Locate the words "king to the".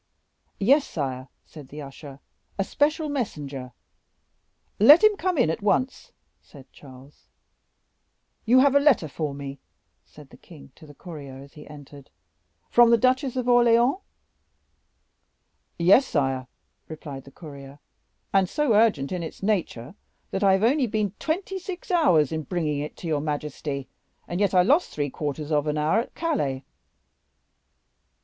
10.37-10.95